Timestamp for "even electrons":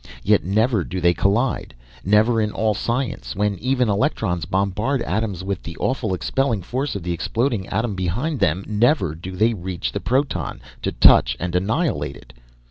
3.59-4.45